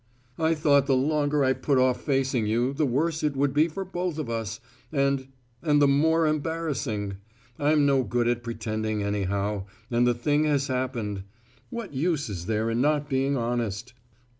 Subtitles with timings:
[0.39, 3.85] I thought the longer I put off facing you, the worse it would be for
[3.85, 4.59] both of us
[4.91, 5.27] and
[5.61, 7.17] and the more embarrassing.
[7.59, 11.21] I'm no good at pretending, anyhow; and the thing has happened.
[11.69, 13.93] What use is there in not being honest?